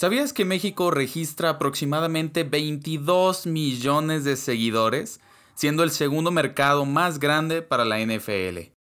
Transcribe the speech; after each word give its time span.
¿Sabías 0.00 0.32
que 0.32 0.44
México 0.44 0.92
registra 0.92 1.50
aproximadamente 1.50 2.44
22 2.44 3.48
millones 3.48 4.22
de 4.22 4.36
seguidores, 4.36 5.18
siendo 5.56 5.82
el 5.82 5.90
segundo 5.90 6.30
mercado 6.30 6.84
más 6.84 7.18
grande 7.18 7.62
para 7.62 7.84
la 7.84 7.98
NFL? 7.98 8.77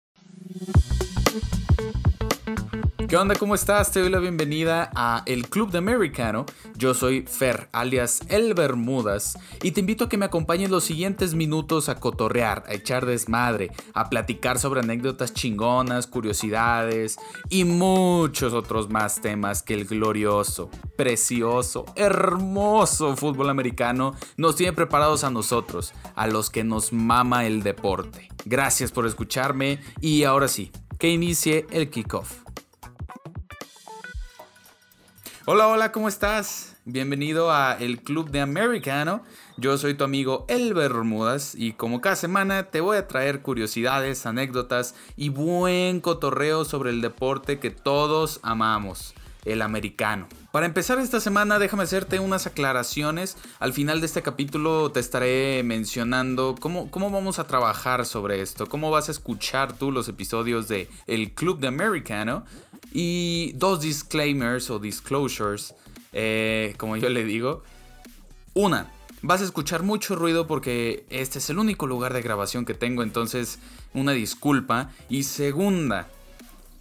¿Qué 3.15 3.19
onda? 3.19 3.37
¿Cómo 3.37 3.55
estás? 3.55 3.93
Te 3.93 4.01
doy 4.01 4.11
la 4.11 4.19
bienvenida 4.19 4.91
a 4.93 5.23
El 5.27 5.49
Club 5.49 5.71
de 5.71 5.79
Americano. 5.79 6.47
Yo 6.77 6.95
soy 6.95 7.23
Fer, 7.23 7.69
alias 7.71 8.23
El 8.29 8.55
Bermudas, 8.55 9.39
y 9.63 9.71
te 9.71 9.79
invito 9.79 10.03
a 10.03 10.09
que 10.09 10.19
me 10.19 10.25
acompañes 10.25 10.69
los 10.69 10.83
siguientes 10.83 11.37
minutos 11.37 11.89
a 11.89 11.95
cotorrear, 11.95 12.65
a 12.67 12.75
echar 12.75 13.07
desmadre, 13.07 13.71
a 13.93 14.11
platicar 14.11 14.59
sobre 14.59 14.81
anécdotas 14.81 15.33
chingonas, 15.33 16.09
curiosidades 16.09 17.17
y 17.49 17.63
muchos 17.63 18.53
otros 18.53 18.91
más 18.91 19.21
temas 19.21 19.63
que 19.63 19.75
el 19.75 19.85
glorioso, 19.85 20.69
precioso, 20.97 21.85
hermoso 21.95 23.17
fútbol 23.17 23.49
americano 23.49 24.17
nos 24.37 24.57
tiene 24.57 24.73
preparados 24.73 25.23
a 25.23 25.31
nosotros, 25.31 25.95
a 26.17 26.27
los 26.27 26.51
que 26.51 26.65
nos 26.65 26.93
mama 26.93 27.47
el 27.47 27.63
deporte. 27.63 28.29
Gracias 28.45 28.91
por 28.91 29.07
escucharme 29.07 29.79
y 30.01 30.25
ahora 30.25 30.49
sí, 30.49 30.73
que 30.99 31.11
inicie 31.11 31.65
el 31.71 31.91
kickoff. 31.91 32.44
Hola, 35.47 35.69
hola, 35.69 35.93
¿cómo 35.93 36.09
estás? 36.09 36.75
Bienvenido 36.87 37.53
a 37.53 37.75
el 37.79 38.01
Club 38.01 38.31
de 38.31 38.41
Americano. 38.41 39.23
Yo 39.59 39.77
soy 39.77 39.93
tu 39.93 40.03
amigo 40.03 40.47
El 40.49 40.73
Bermudas 40.73 41.55
y 41.55 41.75
como 41.75 42.01
cada 42.01 42.17
semana 42.17 42.71
te 42.71 42.81
voy 42.81 42.97
a 42.97 43.07
traer 43.07 43.43
curiosidades, 43.43 44.25
anécdotas 44.25 44.95
y 45.19 45.29
buen 45.29 46.01
cotorreo 46.01 46.65
sobre 46.65 46.89
el 46.89 47.03
deporte 47.03 47.59
que 47.59 47.71
todos 47.71 48.41
amamos, 48.43 49.13
el 49.45 49.63
americano. 49.63 50.27
Para 50.53 50.67
empezar 50.67 50.99
esta 50.99 51.21
semana 51.21 51.59
déjame 51.59 51.83
hacerte 51.83 52.19
unas 52.19 52.47
aclaraciones. 52.47 53.37
Al 53.59 53.73
final 53.73 54.01
de 54.01 54.07
este 54.07 54.23
capítulo 54.23 54.91
te 54.93 55.01
estaré 55.01 55.63
mencionando 55.65 56.55
cómo, 56.61 56.91
cómo 56.91 57.11
vamos 57.11 57.39
a 57.39 57.47
trabajar 57.47 58.07
sobre 58.07 58.41
esto, 58.41 58.67
cómo 58.67 58.91
vas 58.91 59.09
a 59.09 59.13
escuchar 59.13 59.77
tú 59.77 59.91
los 59.91 60.09
episodios 60.09 60.69
de 60.69 60.89
El 61.07 61.33
Club 61.33 61.61
de 61.61 61.69
Americano 61.69 62.45
y 62.93 63.53
dos 63.57 63.81
disclaimers 63.81 64.71
o 64.71 64.79
disclosures, 64.79 65.75
eh, 66.13 66.75
como 66.79 66.97
yo 66.97 67.09
le 67.09 67.25
digo. 67.25 67.63
Una, 68.55 68.93
vas 69.23 69.41
a 69.41 69.45
escuchar 69.45 69.83
mucho 69.83 70.15
ruido 70.15 70.47
porque 70.47 71.05
este 71.11 71.39
es 71.39 71.51
el 71.51 71.59
único 71.59 71.87
lugar 71.87 72.13
de 72.13 72.23
grabación 72.23 72.65
que 72.65 72.75
tengo, 72.75 73.03
entonces 73.03 73.59
una 73.95 74.13
disculpa. 74.13 74.91
Y 75.09 75.25
segunda, 75.25 76.09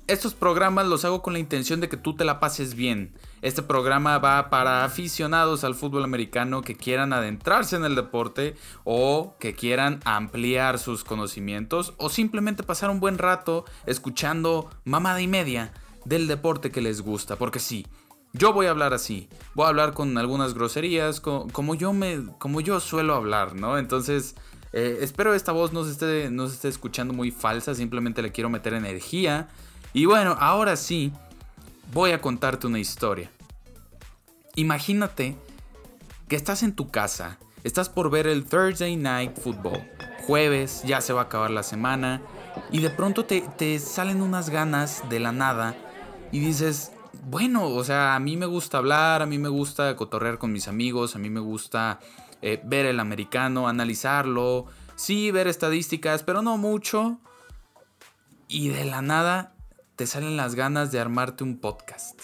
estos 0.07 0.33
programas 0.33 0.87
los 0.87 1.05
hago 1.05 1.21
con 1.21 1.33
la 1.33 1.39
intención 1.39 1.79
de 1.79 1.87
que 1.87 1.97
tú 1.97 2.15
te 2.15 2.25
la 2.25 2.39
pases 2.39 2.75
bien. 2.75 3.13
Este 3.41 3.61
programa 3.61 4.17
va 4.17 4.49
para 4.49 4.83
aficionados 4.83 5.63
al 5.63 5.75
fútbol 5.75 6.03
americano 6.03 6.61
que 6.61 6.75
quieran 6.75 7.13
adentrarse 7.13 7.75
en 7.75 7.85
el 7.85 7.95
deporte 7.95 8.55
o 8.83 9.35
que 9.39 9.53
quieran 9.53 10.01
ampliar 10.03 10.77
sus 10.77 11.03
conocimientos 11.03 11.93
o 11.97 12.09
simplemente 12.09 12.63
pasar 12.63 12.89
un 12.89 12.99
buen 12.99 13.17
rato 13.17 13.65
escuchando 13.85 14.69
mamada 14.83 15.21
y 15.21 15.27
media 15.27 15.73
del 16.05 16.27
deporte 16.27 16.71
que 16.71 16.81
les 16.81 17.01
gusta. 17.01 17.37
Porque 17.37 17.59
sí, 17.59 17.85
yo 18.33 18.51
voy 18.51 18.65
a 18.65 18.71
hablar 18.71 18.93
así. 18.93 19.29
Voy 19.53 19.65
a 19.65 19.69
hablar 19.69 19.93
con 19.93 20.17
algunas 20.17 20.53
groserías, 20.53 21.21
como, 21.21 21.75
yo, 21.75 21.93
me, 21.93 22.25
como 22.39 22.59
yo 22.59 22.79
suelo 22.79 23.15
hablar, 23.15 23.55
¿no? 23.55 23.77
Entonces, 23.77 24.35
eh, 24.73 24.97
espero 25.01 25.33
esta 25.33 25.51
voz 25.53 25.71
no 25.71 25.85
se, 25.85 25.91
esté, 25.91 26.29
no 26.29 26.47
se 26.47 26.55
esté 26.55 26.67
escuchando 26.67 27.13
muy 27.13 27.31
falsa. 27.31 27.73
Simplemente 27.73 28.21
le 28.21 28.31
quiero 28.31 28.49
meter 28.49 28.73
energía. 28.73 29.47
Y 29.93 30.05
bueno, 30.05 30.35
ahora 30.39 30.75
sí, 30.75 31.13
voy 31.93 32.11
a 32.11 32.21
contarte 32.21 32.65
una 32.65 32.79
historia. 32.79 33.29
Imagínate 34.55 35.35
que 36.27 36.35
estás 36.35 36.63
en 36.63 36.73
tu 36.73 36.89
casa, 36.89 37.37
estás 37.63 37.89
por 37.89 38.09
ver 38.09 38.25
el 38.25 38.45
Thursday 38.45 38.95
Night 38.95 39.37
Football. 39.39 39.87
Jueves, 40.25 40.81
ya 40.83 40.99
se 40.99 41.13
va 41.13 41.21
a 41.21 41.25
acabar 41.25 41.51
la 41.51 41.61
semana. 41.61 42.21
Y 42.71 42.79
de 42.79 42.89
pronto 42.89 43.25
te, 43.25 43.41
te 43.41 43.77
salen 43.77 44.21
unas 44.21 44.49
ganas 44.49 45.07
de 45.09 45.19
la 45.19 45.31
nada 45.31 45.75
y 46.31 46.39
dices, 46.39 46.91
bueno, 47.25 47.67
o 47.67 47.83
sea, 47.83 48.15
a 48.15 48.19
mí 48.19 48.35
me 48.35 48.47
gusta 48.47 48.79
hablar, 48.79 49.21
a 49.21 49.27
mí 49.27 49.37
me 49.37 49.49
gusta 49.49 49.95
cotorrear 49.95 50.39
con 50.39 50.51
mis 50.51 50.67
amigos, 50.67 51.15
a 51.15 51.19
mí 51.19 51.29
me 51.29 51.39
gusta 51.39 51.99
eh, 52.41 52.59
ver 52.63 52.87
el 52.87 52.99
americano, 52.99 53.67
analizarlo, 53.67 54.65
sí, 54.95 55.29
ver 55.29 55.47
estadísticas, 55.47 56.23
pero 56.23 56.41
no 56.41 56.57
mucho. 56.57 57.19
Y 58.47 58.69
de 58.69 58.85
la 58.85 59.01
nada 59.01 59.52
te 59.95 60.07
salen 60.07 60.37
las 60.37 60.55
ganas 60.55 60.91
de 60.91 60.99
armarte 60.99 61.43
un 61.43 61.57
podcast. 61.57 62.19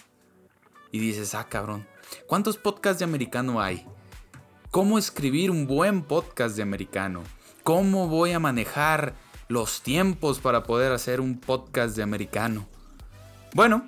Y 0.92 1.00
dices, 1.00 1.36
ah, 1.36 1.48
cabrón, 1.48 1.88
¿cuántos 2.26 2.58
podcasts 2.58 3.00
de 3.00 3.06
americano 3.06 3.62
hay? 3.62 3.86
¿Cómo 4.72 4.98
escribir 4.98 5.52
un 5.52 5.68
buen 5.68 6.02
podcast 6.02 6.56
de 6.56 6.64
americano? 6.64 7.24
¿Cómo 7.64 8.08
voy 8.08 8.32
a 8.32 8.40
manejar 8.40 9.14
los 9.48 9.82
tiempos 9.82 10.40
para 10.40 10.64
poder 10.64 10.92
hacer 10.92 11.22
un 11.22 11.40
podcast 11.40 11.96
de 11.96 12.02
americano? 12.02 12.68
Bueno, 13.54 13.88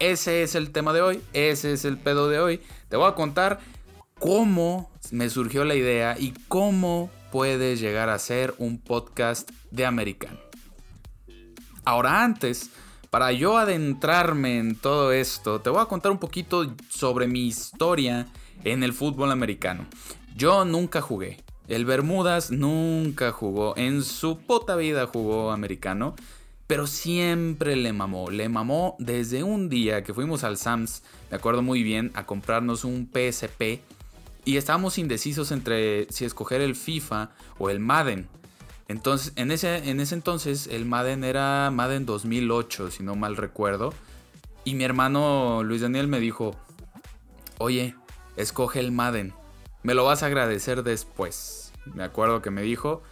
ese 0.00 0.42
es 0.42 0.56
el 0.56 0.72
tema 0.72 0.92
de 0.92 1.02
hoy, 1.02 1.22
ese 1.32 1.72
es 1.72 1.84
el 1.84 1.98
pedo 1.98 2.28
de 2.28 2.40
hoy. 2.40 2.60
Te 2.88 2.96
voy 2.96 3.08
a 3.08 3.14
contar 3.14 3.60
cómo 4.18 4.90
me 5.12 5.30
surgió 5.30 5.64
la 5.64 5.76
idea 5.76 6.16
y 6.18 6.32
cómo 6.48 7.08
puedes 7.30 7.78
llegar 7.80 8.08
a 8.08 8.18
ser 8.18 8.52
un 8.58 8.78
podcast 8.78 9.48
de 9.70 9.86
americano. 9.86 10.38
Ahora 11.84 12.22
antes, 12.22 12.70
para 13.12 13.30
yo 13.30 13.58
adentrarme 13.58 14.56
en 14.56 14.74
todo 14.74 15.12
esto, 15.12 15.60
te 15.60 15.68
voy 15.68 15.82
a 15.82 15.84
contar 15.84 16.10
un 16.10 16.18
poquito 16.18 16.74
sobre 16.88 17.26
mi 17.26 17.46
historia 17.46 18.26
en 18.64 18.82
el 18.82 18.94
fútbol 18.94 19.30
americano. 19.30 19.84
Yo 20.34 20.64
nunca 20.64 21.02
jugué. 21.02 21.44
El 21.68 21.84
Bermudas 21.84 22.50
nunca 22.50 23.30
jugó. 23.30 23.76
En 23.76 24.02
su 24.02 24.38
puta 24.38 24.76
vida 24.76 25.06
jugó 25.06 25.52
americano 25.52 26.14
pero 26.66 26.86
siempre 26.86 27.76
le 27.76 27.92
mamó. 27.92 28.30
Le 28.30 28.48
mamó 28.48 28.96
desde 28.98 29.42
un 29.42 29.68
día 29.68 30.02
que 30.02 30.14
fuimos 30.14 30.42
al 30.42 30.56
Sams, 30.56 31.02
me 31.30 31.36
acuerdo 31.36 31.60
muy 31.60 31.82
bien, 31.82 32.10
a 32.14 32.24
comprarnos 32.24 32.84
un 32.84 33.10
PSP 33.12 33.82
y 34.46 34.56
estábamos 34.56 34.96
indecisos 34.96 35.52
entre 35.52 36.10
si 36.10 36.24
escoger 36.24 36.62
el 36.62 36.74
FIFA 36.74 37.28
o 37.58 37.68
el 37.68 37.78
Madden. 37.78 38.26
Entonces, 38.88 39.32
en 39.36 39.50
ese, 39.50 39.88
en 39.90 40.00
ese 40.00 40.14
entonces 40.14 40.66
el 40.66 40.84
Madden 40.84 41.24
era 41.24 41.70
Madden 41.70 42.06
2008, 42.06 42.90
si 42.90 43.02
no 43.02 43.14
mal 43.16 43.36
recuerdo. 43.36 43.94
Y 44.64 44.74
mi 44.74 44.84
hermano 44.84 45.62
Luis 45.62 45.80
Daniel 45.80 46.08
me 46.08 46.20
dijo, 46.20 46.56
oye, 47.58 47.94
escoge 48.36 48.80
el 48.80 48.92
Madden, 48.92 49.34
me 49.82 49.94
lo 49.94 50.04
vas 50.04 50.22
a 50.22 50.26
agradecer 50.26 50.82
después. 50.82 51.72
Me 51.94 52.04
acuerdo 52.04 52.42
que 52.42 52.50
me 52.50 52.62
dijo, 52.62 53.02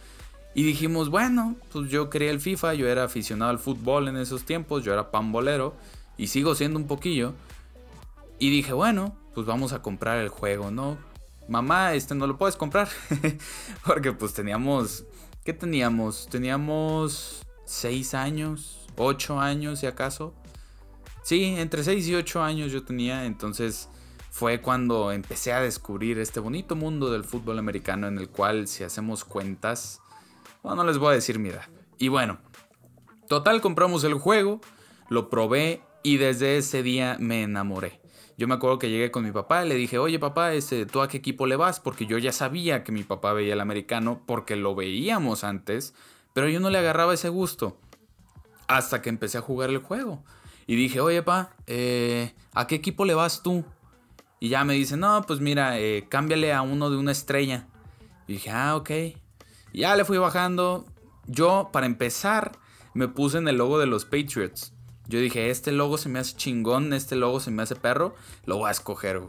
y 0.53 0.63
dijimos, 0.63 1.09
bueno, 1.09 1.55
pues 1.71 1.89
yo 1.89 2.09
quería 2.09 2.31
el 2.31 2.41
FIFA, 2.41 2.73
yo 2.73 2.87
era 2.87 3.05
aficionado 3.05 3.51
al 3.51 3.59
fútbol 3.59 4.07
en 4.09 4.17
esos 4.17 4.43
tiempos, 4.43 4.83
yo 4.83 4.91
era 4.91 5.11
pambolero 5.11 5.73
y 6.17 6.27
sigo 6.27 6.55
siendo 6.55 6.77
un 6.77 6.87
poquillo. 6.87 7.33
Y 8.37 8.49
dije, 8.49 8.73
bueno, 8.73 9.15
pues 9.33 9.45
vamos 9.45 9.71
a 9.71 9.81
comprar 9.81 10.17
el 10.19 10.29
juego, 10.29 10.71
¿no? 10.71 10.97
Mamá, 11.47 11.93
este 11.93 12.15
no 12.15 12.27
lo 12.27 12.37
puedes 12.37 12.57
comprar. 12.57 12.89
Porque 13.85 14.11
pues 14.11 14.33
teníamos, 14.33 15.05
¿qué 15.43 15.53
teníamos? 15.53 16.27
Teníamos 16.29 17.45
6 17.65 18.13
años, 18.13 18.87
8 18.97 19.39
años 19.39 19.79
si 19.79 19.87
acaso. 19.87 20.33
Sí, 21.23 21.55
entre 21.57 21.83
6 21.83 22.07
y 22.07 22.15
8 22.15 22.43
años 22.43 22.71
yo 22.71 22.83
tenía, 22.83 23.25
entonces 23.25 23.89
fue 24.31 24.61
cuando 24.61 25.11
empecé 25.11 25.53
a 25.53 25.61
descubrir 25.61 26.19
este 26.19 26.39
bonito 26.39 26.75
mundo 26.75 27.11
del 27.11 27.23
fútbol 27.23 27.59
americano 27.59 28.07
en 28.07 28.17
el 28.17 28.29
cual 28.29 28.67
si 28.67 28.83
hacemos 28.83 29.23
cuentas 29.25 30.01
no 30.63 30.83
les 30.83 30.97
voy 30.97 31.11
a 31.11 31.15
decir 31.15 31.39
mi 31.39 31.49
edad. 31.49 31.65
Y 31.97 32.07
bueno, 32.07 32.39
total 33.27 33.61
compramos 33.61 34.03
el 34.03 34.13
juego, 34.15 34.61
lo 35.09 35.29
probé 35.29 35.81
y 36.03 36.17
desde 36.17 36.57
ese 36.57 36.83
día 36.83 37.17
me 37.19 37.43
enamoré. 37.43 38.00
Yo 38.37 38.47
me 38.47 38.55
acuerdo 38.55 38.79
que 38.79 38.89
llegué 38.89 39.11
con 39.11 39.23
mi 39.23 39.31
papá 39.31 39.65
y 39.65 39.69
le 39.69 39.75
dije, 39.75 39.97
oye 39.97 40.19
papá, 40.19 40.53
este, 40.53 40.85
¿tú 40.85 41.01
a 41.01 41.07
qué 41.07 41.17
equipo 41.17 41.47
le 41.47 41.55
vas? 41.55 41.79
Porque 41.79 42.05
yo 42.05 42.17
ya 42.17 42.31
sabía 42.31 42.83
que 42.83 42.91
mi 42.91 43.03
papá 43.03 43.33
veía 43.33 43.53
el 43.53 43.59
americano 43.59 44.21
porque 44.25 44.55
lo 44.55 44.73
veíamos 44.75 45.43
antes, 45.43 45.93
pero 46.33 46.49
yo 46.49 46.59
no 46.59 46.69
le 46.69 46.79
agarraba 46.79 47.13
ese 47.13 47.29
gusto. 47.29 47.77
Hasta 48.67 49.01
que 49.01 49.09
empecé 49.09 49.37
a 49.37 49.41
jugar 49.41 49.69
el 49.69 49.79
juego. 49.79 50.23
Y 50.65 50.75
dije, 50.75 51.01
oye 51.01 51.21
papá, 51.21 51.55
eh, 51.67 52.33
¿a 52.53 52.67
qué 52.67 52.75
equipo 52.75 53.05
le 53.05 53.13
vas 53.13 53.43
tú? 53.43 53.65
Y 54.39 54.49
ya 54.49 54.63
me 54.63 54.73
dice, 54.73 54.97
no, 54.97 55.21
pues 55.27 55.39
mira, 55.39 55.77
eh, 55.77 56.07
cámbiale 56.09 56.51
a 56.51 56.63
uno 56.63 56.89
de 56.89 56.97
una 56.97 57.11
estrella. 57.11 57.67
Y 58.27 58.33
dije, 58.33 58.49
ah, 58.49 58.75
ok. 58.75 58.89
Ya 59.73 59.95
le 59.95 60.03
fui 60.03 60.17
bajando. 60.17 60.85
Yo, 61.27 61.69
para 61.71 61.85
empezar, 61.85 62.53
me 62.95 63.07
puse 63.07 63.37
en 63.37 63.47
el 63.47 63.57
logo 63.57 63.77
de 63.77 63.85
los 63.85 64.05
Patriots. 64.05 64.73
Yo 65.07 65.19
dije, 65.19 65.49
este 65.49 65.71
logo 65.71 65.97
se 65.97 66.09
me 66.09 66.19
hace 66.19 66.35
chingón, 66.35 66.93
este 66.93 67.15
logo 67.15 67.39
se 67.39 67.51
me 67.51 67.63
hace 67.63 67.75
perro, 67.75 68.15
lo 68.45 68.57
voy 68.57 68.69
a 68.69 68.71
escoger, 68.71 69.21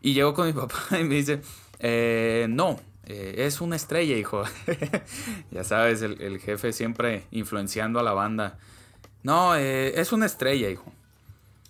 Y 0.00 0.14
llego 0.14 0.34
con 0.34 0.46
mi 0.46 0.52
papá 0.60 0.98
y 0.98 1.04
me 1.04 1.14
dice, 1.14 1.40
eh, 1.78 2.46
no, 2.48 2.78
eh, 3.06 3.34
es 3.38 3.60
una 3.60 3.76
estrella, 3.76 4.16
hijo. 4.16 4.44
ya 5.50 5.64
sabes, 5.64 6.02
el, 6.02 6.38
jefe 6.38 6.72
siempre 6.72 7.26
influenciando 7.30 7.98
a 7.98 8.02
la 8.02 8.12
banda. 8.12 8.58
No, 9.22 9.56
eh, 9.56 10.00
es 10.00 10.12
una 10.12 10.26
estrella, 10.26 10.68
hijo. 10.68 10.92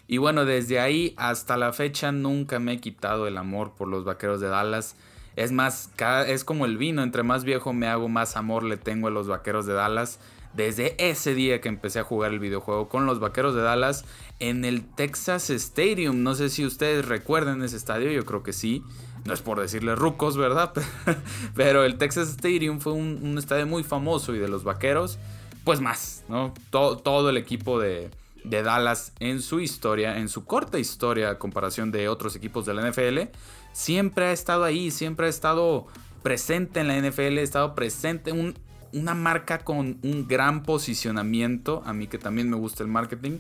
Y 0.07 0.19
bueno, 0.19 0.45
desde 0.45 0.79
ahí 0.79 1.15
hasta 1.17 1.57
la 1.57 1.73
fecha 1.73 2.13
nunca 2.13 2.59
me 2.59 2.75
he 2.75 2.81
quitado 2.81 3.27
el 3.27 3.39
amor 3.39 3.73
por 3.75 3.89
los 3.89 4.05
Vaqueros 4.05 4.41
de 4.41 4.49
Dallas. 4.49 4.97
Es 5.37 5.53
más, 5.53 5.91
es 6.27 6.45
como 6.45 6.67
el 6.67 6.77
vino, 6.77 7.03
entre 7.03 7.23
más 7.23 7.45
viejo 7.45 7.73
me 7.73 7.87
hago, 7.87 8.09
más 8.09 8.37
amor 8.37 8.65
le 8.65 8.77
tengo 8.77 9.09
a 9.09 9.11
los 9.11 9.29
Vaqueros 9.29 9.65
de 9.65 9.73
Dallas. 9.73 10.19
Desde 10.55 10.95
ese 10.99 11.35
día 11.35 11.61
que 11.61 11.69
empecé 11.69 11.99
a 11.99 12.05
jugar 12.05 12.33
el 12.33 12.39
videojuego 12.39 12.89
con 12.89 13.07
los 13.07 13.21
Vaqueros 13.21 13.55
de 13.55 13.63
Dallas 13.63 14.05
en 14.39 14.65
el 14.65 14.85
Texas 14.85 15.51
Stadium. 15.51 16.23
No 16.23 16.35
sé 16.35 16.51
si 16.51 16.67
ustedes 16.67 17.07
recuerdan 17.07 17.63
ese 17.63 17.77
estadio, 17.77 18.11
yo 18.11 18.25
creo 18.27 18.43
que 18.43 18.53
sí. 18.53 18.83
No 19.25 19.33
es 19.33 19.41
por 19.41 19.61
decirle 19.61 19.95
rucos, 19.95 20.37
¿verdad? 20.37 20.73
Pero 21.55 21.85
el 21.85 21.97
Texas 21.97 22.29
Stadium 22.29 22.81
fue 22.81 22.93
un, 22.93 23.39
estadio 23.39 23.67
muy 23.67 23.85
famoso 23.85 24.35
y 24.35 24.39
de 24.39 24.49
los 24.49 24.65
Vaqueros, 24.65 25.19
pues 25.65 25.81
más, 25.81 26.25
¿no? 26.29 26.53
Todo, 26.71 27.31
el 27.31 27.37
equipo 27.37 27.79
de, 27.79 28.11
de 28.43 28.63
Dallas 28.63 29.13
en 29.21 29.41
su 29.41 29.61
historia, 29.61 30.19
en 30.19 30.29
su 30.29 30.45
corta 30.45 30.81
historia 30.81 31.31
a 31.31 31.39
comparación 31.39 31.93
de 31.93 32.09
otros 32.09 32.35
equipos 32.35 32.67
de 32.67 32.75
la 32.75 32.91
NFL, 32.91 33.31
siempre 33.73 34.27
ha 34.27 34.33
estado 34.33 34.65
ahí, 34.65 34.91
siempre 34.91 35.27
ha 35.27 35.31
estado 35.31 35.87
presente 36.25 36.81
en 36.81 36.89
la 36.89 36.99
NFL, 36.99 37.39
ha 37.39 37.43
estado 37.43 37.77
presente 37.77 38.33
un, 38.33 38.59
una 38.93 39.15
marca 39.15 39.59
con 39.59 39.99
un 40.03 40.27
gran 40.29 40.63
posicionamiento, 40.63 41.83
a 41.85 41.93
mí 41.93 42.07
que 42.07 42.19
también 42.19 42.51
me 42.51 42.57
gusta 42.57 42.83
el 42.83 42.89
marketing, 42.89 43.39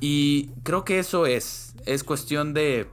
y 0.00 0.50
creo 0.62 0.84
que 0.84 0.98
eso 0.98 1.26
es, 1.26 1.74
es 1.86 2.04
cuestión 2.04 2.54
de, 2.54 2.86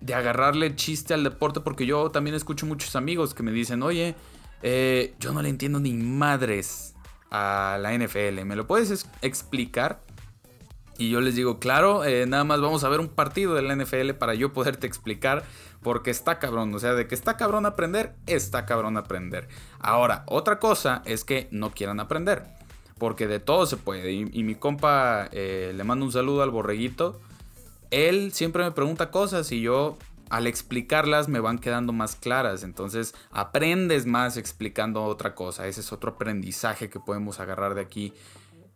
de 0.00 0.14
agarrarle 0.14 0.76
chiste 0.76 1.14
al 1.14 1.24
deporte, 1.24 1.60
porque 1.60 1.86
yo 1.86 2.10
también 2.10 2.36
escucho 2.36 2.66
muchos 2.66 2.96
amigos 2.96 3.34
que 3.34 3.42
me 3.42 3.52
dicen, 3.52 3.82
oye, 3.82 4.14
eh, 4.62 5.14
yo 5.20 5.32
no 5.32 5.42
le 5.42 5.48
entiendo 5.48 5.80
ni 5.80 5.92
madres 5.92 6.94
a 7.30 7.78
la 7.80 7.92
NFL, 7.96 8.44
¿me 8.44 8.56
lo 8.56 8.66
puedes 8.66 9.06
explicar? 9.22 10.00
Y 10.96 11.10
yo 11.10 11.20
les 11.20 11.34
digo, 11.34 11.58
claro, 11.58 12.04
eh, 12.04 12.26
nada 12.26 12.44
más 12.44 12.60
vamos 12.60 12.84
a 12.84 12.88
ver 12.88 13.00
un 13.00 13.08
partido 13.08 13.54
de 13.54 13.62
la 13.62 13.74
NFL 13.74 14.12
para 14.12 14.34
yo 14.34 14.52
poderte 14.52 14.86
explicar, 14.86 15.44
porque 15.82 16.10
está 16.10 16.38
cabrón, 16.38 16.74
o 16.74 16.78
sea, 16.78 16.94
de 16.94 17.08
que 17.08 17.14
está 17.14 17.36
cabrón 17.36 17.66
aprender, 17.66 18.14
está 18.26 18.64
cabrón 18.64 18.96
aprender. 18.96 19.48
Ahora, 19.80 20.24
otra 20.26 20.58
cosa 20.58 21.02
es 21.04 21.24
que 21.24 21.48
no 21.50 21.72
quieran 21.72 21.98
aprender, 21.98 22.44
porque 22.98 23.26
de 23.26 23.40
todo 23.40 23.66
se 23.66 23.76
puede. 23.76 24.12
Y, 24.12 24.44
mi 24.44 24.54
compa, 24.54 25.28
eh, 25.32 25.72
le 25.74 25.84
mando 25.84 26.04
un 26.04 26.12
saludo 26.12 26.42
al 26.42 26.50
borreguito, 26.50 27.20
él 27.90 28.32
siempre 28.32 28.64
me 28.64 28.70
pregunta 28.70 29.10
cosas 29.10 29.50
y 29.52 29.60
yo 29.60 29.98
al 30.30 30.46
explicarlas 30.46 31.28
me 31.28 31.40
van 31.40 31.58
quedando 31.58 31.92
más 31.92 32.16
claras. 32.16 32.62
Entonces 32.62 33.14
aprendes 33.30 34.06
más 34.06 34.36
explicando 34.36 35.04
otra 35.04 35.34
cosa. 35.34 35.66
Ese 35.66 35.80
es 35.80 35.92
otro 35.92 36.12
aprendizaje 36.12 36.88
que 36.88 37.00
podemos 37.00 37.40
agarrar 37.40 37.74
de 37.74 37.82
aquí 37.82 38.12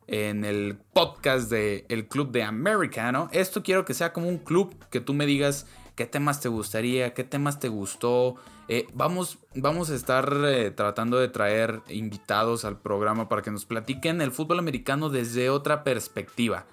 en 0.08 0.44
el 0.44 0.78
podcast 0.92 1.50
de 1.50 2.06
Club 2.08 2.32
de 2.32 2.42
Americano. 2.42 3.28
Esto 3.32 3.62
quiero 3.62 3.84
que 3.84 3.94
sea 3.94 4.12
como 4.12 4.28
un 4.28 4.38
club 4.38 4.74
que 4.90 5.00
tú 5.00 5.14
me 5.14 5.26
digas 5.26 5.66
qué 5.94 6.06
temas 6.06 6.40
te 6.40 6.48
gustaría, 6.48 7.12
qué 7.14 7.24
temas 7.24 7.60
te 7.60 7.68
gustó. 7.68 8.36
Eh, 8.68 8.86
vamos, 8.94 9.38
vamos 9.54 9.90
a 9.90 9.94
estar 9.94 10.32
eh, 10.44 10.70
tratando 10.70 11.18
de 11.18 11.28
traer 11.28 11.80
invitados 11.88 12.64
al 12.64 12.78
programa 12.78 13.28
para 13.28 13.42
que 13.42 13.50
nos 13.50 13.66
platiquen 13.66 14.20
el 14.20 14.32
fútbol 14.32 14.58
americano 14.58 15.10
desde 15.10 15.50
otra 15.50 15.84
perspectiva. 15.84 16.66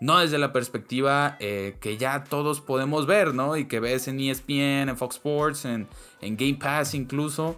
No 0.00 0.18
desde 0.18 0.36
la 0.38 0.52
perspectiva 0.52 1.36
eh, 1.38 1.76
que 1.80 1.96
ya 1.96 2.24
todos 2.24 2.60
podemos 2.60 3.06
ver, 3.06 3.34
¿no? 3.34 3.56
Y 3.56 3.66
que 3.66 3.78
ves 3.78 4.08
en 4.08 4.18
ESPN, 4.18 4.88
en 4.88 4.96
Fox 4.96 5.16
Sports, 5.16 5.64
en, 5.64 5.86
en 6.20 6.36
Game 6.36 6.58
Pass 6.60 6.94
incluso. 6.94 7.56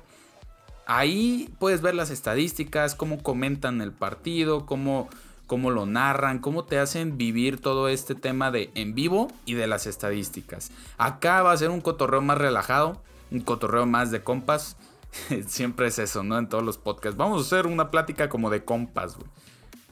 Ahí 0.87 1.49
puedes 1.59 1.81
ver 1.81 1.95
las 1.95 2.11
estadísticas, 2.11 2.95
cómo 2.95 3.23
comentan 3.23 3.81
el 3.81 3.93
partido, 3.93 4.67
cómo, 4.67 5.09
cómo 5.47 5.71
lo 5.71 5.87
narran, 5.87 6.39
cómo 6.39 6.65
te 6.65 6.79
hacen 6.79 7.17
vivir 7.19 7.61
todo 7.61 7.89
este 7.89 8.15
tema 8.15 8.51
de 8.51 8.71
en 8.75 8.95
vivo 8.95 9.29
y 9.45 9.55
de 9.55 9.67
las 9.67 9.87
estadísticas. 9.87 10.71
Acá 10.99 11.43
va 11.43 11.53
a 11.53 11.57
ser 11.57 11.71
un 11.71 11.81
cotorreo 11.81 12.23
más 12.23 12.39
relajado, 12.39 13.03
un 13.31 13.41
cotorreo 13.41 13.87
más 13.87 14.11
de 14.11 14.23
compas. 14.23 14.77
Siempre 15.47 15.89
es 15.89 15.99
eso, 15.99 16.23
¿no? 16.23 16.39
En 16.39 16.49
todos 16.49 16.65
los 16.65 16.79
podcasts. 16.79 17.17
Vamos 17.17 17.43
a 17.43 17.47
hacer 17.47 17.67
una 17.67 17.91
plática 17.91 18.29
como 18.29 18.51
de 18.51 18.65
compas, 18.65 19.17
güey. 19.17 19.29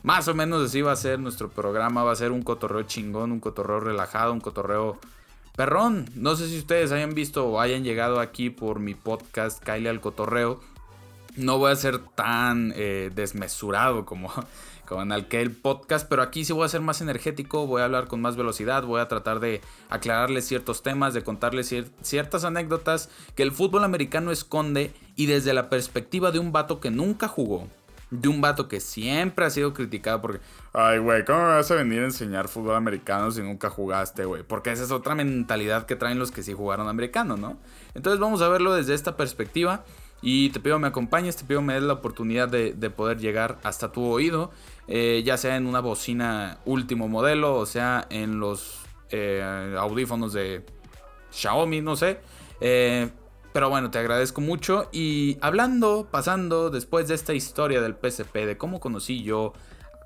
Más 0.03 0.27
o 0.27 0.35
menos 0.35 0.65
así 0.65 0.83
va 0.83 0.93
a 0.93 0.97
ser 0.97 1.21
nuestro 1.21 1.49
programa. 1.49 2.03
Va 2.03 2.13
a 2.13 2.17
ser 2.17 2.33
un 2.33 2.43
cotorreo 2.43 2.83
chingón, 2.83 3.31
un 3.31 3.41
cotorreo 3.41 3.79
relajado, 3.79 4.33
un 4.33 4.41
cotorreo 4.41 4.99
perrón. 5.55 6.07
No 6.17 6.35
sé 6.35 6.49
si 6.49 6.59
ustedes 6.59 6.91
hayan 6.91 7.15
visto 7.15 7.47
o 7.47 7.61
hayan 7.61 7.85
llegado 7.85 8.19
aquí 8.19 8.51
por 8.51 8.81
mi 8.81 8.95
podcast 8.95 9.63
Kyle 9.63 9.89
al 9.89 10.01
Cotorreo 10.01 10.61
no 11.37 11.59
voy 11.59 11.73
a 11.73 11.77
ser 11.77 11.99
tan 11.99 12.73
eh, 12.77 13.11
desmesurado 13.15 14.05
como, 14.05 14.31
en 15.01 15.13
aquel 15.13 15.53
podcast, 15.53 16.09
pero 16.09 16.23
aquí 16.23 16.45
sí 16.45 16.53
voy 16.53 16.65
a 16.65 16.69
ser 16.69 16.81
más 16.81 17.01
energético, 17.01 17.67
voy 17.67 17.81
a 17.81 17.85
hablar 17.87 18.09
con 18.09 18.21
más 18.21 18.37
velocidad, 18.37 18.83
voy 18.83 19.01
a 19.01 19.09
tratar 19.09 19.41
de 19.41 19.61
aclararles 19.89 20.47
ciertos 20.47 20.83
temas, 20.83 21.15
de 21.15 21.23
contarles 21.23 21.75
ciertas 22.03 22.45
anécdotas 22.45 23.09
que 23.35 23.43
el 23.43 23.53
fútbol 23.53 23.85
americano 23.85 24.33
esconde 24.33 24.93
y 25.17 25.27
desde 25.27 25.55
la 25.55 25.71
perspectiva 25.71 26.33
de 26.33 26.41
un 26.41 26.53
vato 26.53 26.81
que 26.81 26.91
nunca 26.91 27.29
jugó, 27.29 27.69
de 28.11 28.29
un 28.29 28.41
vato 28.41 28.69
que 28.69 28.81
siempre 28.81 29.47
ha 29.47 29.51
sido 29.51 29.73
criticado 29.73 30.21
porque, 30.21 30.41
ay, 30.75 30.99
güey, 30.99 31.25
¿cómo 31.25 31.39
me 31.39 31.55
vas 31.55 31.71
a 31.71 31.77
venir 31.77 32.01
a 32.01 32.05
enseñar 32.05 32.49
fútbol 32.49 32.75
americano 32.75 33.31
si 33.31 33.41
nunca 33.41 33.71
jugaste, 33.71 34.27
güey? 34.27 34.43
Porque 34.43 34.73
esa 34.73 34.83
es 34.83 34.91
otra 34.91 35.15
mentalidad 35.15 35.87
que 35.87 35.97
traen 35.97 36.19
los 36.19 36.31
que 36.31 36.43
sí 36.43 36.53
jugaron 36.53 36.89
americano, 36.89 37.39
¿no? 37.39 37.57
Entonces 37.95 38.21
vamos 38.21 38.43
a 38.43 38.49
verlo 38.49 38.75
desde 38.75 38.95
esta 38.95 39.17
perspectiva. 39.17 39.85
Y 40.25 40.51
te 40.51 40.61
pido 40.61 40.79
me 40.79 40.87
acompañes, 40.87 41.35
te 41.37 41.45
pido 41.45 41.63
me 41.63 41.75
des 41.75 41.83
la 41.83 41.95
oportunidad 41.95 42.49
de, 42.49 42.73
poder 42.91 43.19
llegar 43.19 43.59
hasta 43.65 43.91
tu 43.91 44.05
oído, 44.05 44.53
eh, 44.89 45.23
ya 45.25 45.37
sea 45.37 45.57
en 45.57 45.67
una 45.67 45.81
bocina 45.81 46.59
último 46.65 47.09
modelo, 47.09 47.57
o 47.57 47.67
sea 47.67 48.07
en 48.11 48.41
los 48.41 48.81
eh, 49.11 49.75
audífonos 49.79 50.33
de 50.33 50.65
Xiaomi, 51.31 51.81
no 51.81 51.97
sé. 51.97 52.21
Eh, 52.61 53.11
pero 53.53 53.69
bueno, 53.69 53.91
te 53.91 53.99
agradezco 53.99 54.41
mucho. 54.41 54.89
Y 54.93 55.39
hablando, 55.41 56.09
pasando 56.11 56.71
después 56.71 57.09
de 57.09 57.15
esta 57.15 57.35
historia 57.35 57.81
del 57.81 57.95
PSP, 57.95 58.47
de 58.47 58.57
cómo 58.57 58.81
conocí 58.81 59.23
yo 59.23 59.53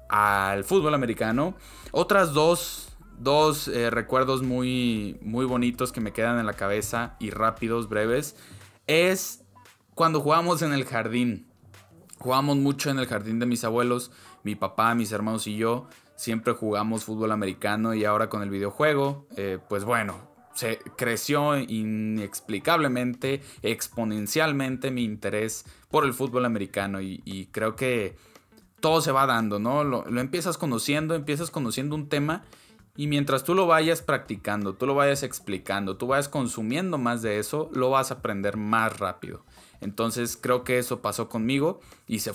al 0.08 0.64
fútbol 0.64 0.94
americano, 0.94 1.54
otras 1.92 2.32
dos, 2.32 2.96
dos 3.18 3.68
recuerdos 3.68 4.42
muy, 4.42 5.18
muy 5.22 5.46
bonitos 5.46 5.92
que 5.92 6.00
me 6.00 6.12
quedan 6.12 6.38
en 6.38 6.46
la 6.46 6.54
cabeza 6.54 7.16
y 7.18 7.30
rápidos, 7.30 7.88
breves, 7.88 8.36
es 8.86 9.44
cuando 9.96 10.20
jugábamos 10.20 10.62
en 10.62 10.72
el 10.72 10.84
jardín. 10.84 11.46
Jugábamos 12.18 12.56
mucho 12.58 12.90
en 12.90 12.98
el 12.98 13.06
jardín 13.06 13.38
de 13.38 13.46
mis 13.46 13.64
abuelos, 13.64 14.10
mi 14.46 14.54
papá, 14.54 14.94
mis 14.94 15.10
hermanos 15.10 15.46
y 15.48 15.56
yo. 15.56 15.88
Siempre 16.14 16.54
jugamos 16.54 17.04
fútbol 17.04 17.32
americano 17.32 17.94
y 17.94 18.04
ahora 18.04 18.30
con 18.30 18.42
el 18.42 18.48
videojuego, 18.48 19.26
eh, 19.36 19.58
pues 19.68 19.84
bueno, 19.84 20.14
se 20.54 20.78
creció 20.96 21.58
inexplicablemente, 21.58 23.42
exponencialmente 23.62 24.90
mi 24.92 25.02
interés 25.02 25.64
por 25.90 26.04
el 26.04 26.14
fútbol 26.14 26.44
americano 26.46 27.02
y, 27.02 27.48
creo 27.52 27.74
que 27.74 28.16
todo 28.80 29.00
se 29.02 29.10
va 29.10 29.26
dando, 29.26 29.58
¿no? 29.58 29.82
Lo, 29.82 30.04
lo, 30.04 30.20
empiezas 30.20 30.56
conociendo, 30.56 31.14
empiezas 31.14 31.50
conociendo 31.50 31.96
un 31.96 32.08
tema 32.08 32.44
y 32.96 33.08
mientras 33.08 33.42
tú 33.42 33.54
lo 33.54 33.66
vayas 33.66 34.00
practicando, 34.00 34.74
tú 34.74 34.86
lo 34.86 34.94
vayas 34.94 35.24
explicando, 35.24 35.96
tú 35.96 36.06
vayas 36.06 36.28
consumiendo 36.28 36.98
más 36.98 37.20
de 37.20 37.40
eso, 37.40 37.68
lo 37.74 37.90
vas 37.90 38.12
a 38.12 38.14
aprender 38.14 38.56
más 38.56 38.98
rápido. 38.98 39.44
Entonces 39.80 40.38
creo 40.40 40.64
que 40.64 40.78
eso 40.78 41.02
pasó 41.02 41.28
conmigo 41.28 41.80
y 42.06 42.20
se, 42.20 42.32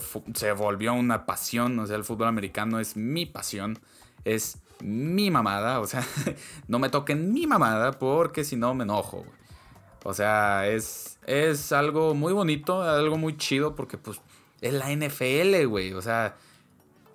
volvió 0.56 0.94
una 0.94 1.26
pasión. 1.26 1.78
O 1.78 1.86
sea, 1.86 1.96
el 1.96 2.04
fútbol 2.04 2.28
americano 2.28 2.80
es 2.80 2.96
mi 2.96 3.26
pasión. 3.26 3.78
Es 4.24 4.58
mi 4.80 5.30
mamada. 5.30 5.80
O 5.80 5.86
sea, 5.86 6.06
no 6.68 6.78
me 6.78 6.88
toquen 6.88 7.32
mi 7.32 7.46
mamada 7.46 7.92
porque 7.92 8.44
si 8.44 8.56
no 8.56 8.74
me 8.74 8.84
enojo. 8.84 9.24
O 10.04 10.14
sea, 10.14 10.68
es, 10.68 11.18
es 11.26 11.72
algo 11.72 12.14
muy 12.14 12.32
bonito, 12.32 12.82
algo 12.82 13.16
muy 13.16 13.36
chido 13.36 13.76
porque 13.76 13.98
pues 13.98 14.20
es 14.60 14.72
la 14.72 14.90
NFL, 14.90 15.66
güey. 15.66 15.92
O 15.92 16.02
sea, 16.02 16.36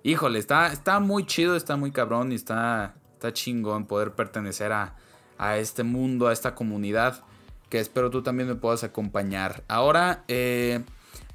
híjole, 0.02 0.38
está, 0.38 0.72
está 0.72 1.00
muy 1.00 1.26
chido, 1.26 1.56
está 1.56 1.76
muy 1.76 1.90
cabrón 1.90 2.32
y 2.32 2.34
está, 2.34 2.94
está 3.14 3.32
chingón 3.32 3.86
poder 3.86 4.12
pertenecer 4.12 4.72
a, 4.72 4.96
a 5.36 5.58
este 5.58 5.82
mundo, 5.82 6.28
a 6.28 6.32
esta 6.32 6.54
comunidad 6.54 7.24
que 7.68 7.80
espero 7.80 8.10
tú 8.10 8.22
también 8.22 8.48
me 8.48 8.54
puedas 8.54 8.84
acompañar. 8.84 9.62
Ahora, 9.68 10.24
eh, 10.28 10.80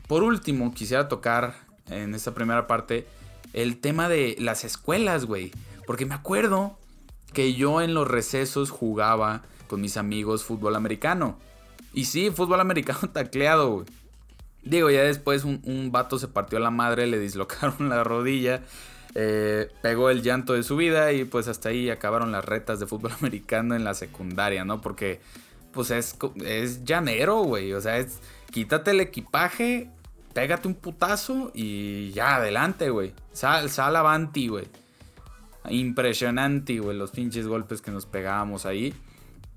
por 0.08 0.24
último, 0.24 0.74
quisiera 0.74 1.08
tocar 1.08 1.56
en 1.90 2.16
esta 2.16 2.34
primera 2.34 2.68
parte 2.68 3.08
el 3.54 3.80
tema 3.80 4.10
de 4.10 4.36
las 4.40 4.64
escuelas, 4.64 5.26
güey. 5.26 5.52
Porque 5.86 6.06
me 6.06 6.16
acuerdo 6.16 6.78
que 7.34 7.54
yo 7.54 7.82
en 7.82 7.94
los 7.94 8.08
recesos 8.08 8.70
jugaba 8.70 9.44
con 9.68 9.82
mis 9.82 9.98
amigos 9.98 10.44
fútbol 10.44 10.76
americano. 10.76 11.38
Y 11.94 12.06
sí, 12.06 12.32
fútbol 12.32 12.60
americano 12.60 13.10
tacleado, 13.14 13.72
güey. 13.72 13.86
Digo, 14.64 14.90
ya 14.90 15.04
después 15.04 15.44
un, 15.44 15.90
vato 15.92 16.18
se 16.18 16.30
partió 16.30 16.58
la 16.60 16.72
madre, 16.72 17.06
le 17.06 17.20
dislocaron 17.20 17.76
la 17.90 18.04
rodilla, 18.04 18.62
eh, 19.14 19.70
pegó 19.82 20.10
el 20.10 20.24
llanto 20.24 20.54
de 20.54 20.64
su 20.64 20.78
vida 20.78 21.12
y 21.12 21.26
pues 21.26 21.48
hasta 21.48 21.70
ahí 21.70 21.90
acabaron 21.90 22.32
las 22.32 22.46
retas 22.46 22.80
de 22.80 22.88
fútbol 22.88 23.12
americano 23.20 23.76
en 23.76 23.84
la 23.84 23.94
secundaria, 23.94 24.64
¿no? 24.64 24.82
Porque 24.82 25.20
pues 25.74 25.92
es, 25.92 26.16
es 26.46 26.84
llanero, 26.86 27.42
güey. 27.44 27.74
O 27.74 27.82
sea, 27.82 27.98
es 27.98 28.20
quítate 28.52 28.92
el 28.92 29.02
equipaje, 29.02 29.90
pégate 30.34 30.68
un 30.68 30.76
putazo 30.76 31.52
y 31.54 32.12
ya, 32.12 32.38
adelante, 32.38 32.90
güey. 32.90 33.14
Sal, 33.34 33.70
sal 33.70 33.96
avanti, 33.96 34.48
güey. 34.48 34.68
Impresionante, 35.70 36.80
güey, 36.80 36.98
los 36.98 37.12
pinches 37.12 37.48
golpes 37.48 37.82
que 37.82 37.92
nos 37.92 38.06
pegábamos 38.06 38.66
ahí. 38.66 38.94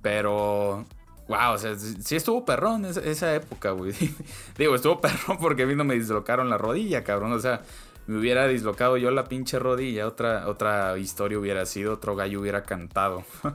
Pero, 0.02 0.84
wow, 1.28 1.52
o 1.54 1.58
sea, 1.58 1.76
sí 1.76 2.16
estuvo 2.16 2.44
perrón 2.44 2.84
esa, 2.84 3.00
esa 3.00 3.34
época, 3.34 3.70
güey. 3.70 3.92
Digo, 4.58 4.74
estuvo 4.74 5.00
perrón 5.00 5.38
porque 5.40 5.64
a 5.64 5.66
mí 5.66 5.74
no 5.74 5.84
me 5.84 5.94
dislocaron 5.94 6.48
la 6.48 6.58
rodilla, 6.58 7.04
cabrón. 7.04 7.32
O 7.32 7.38
sea, 7.38 7.62
me 8.06 8.18
hubiera 8.18 8.46
dislocado 8.46 8.96
yo 8.96 9.10
la 9.10 9.24
pinche 9.24 9.58
rodilla, 9.58 10.06
otra, 10.06 10.48
otra 10.48 10.96
historia 10.98 11.38
hubiera 11.38 11.66
sido, 11.66 11.94
otro 11.94 12.14
gallo 12.14 12.40
hubiera 12.40 12.62
cantado. 12.62 13.24